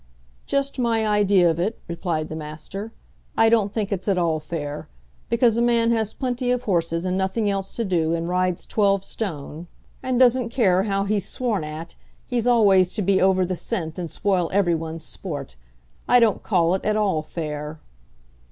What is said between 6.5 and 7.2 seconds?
horses, and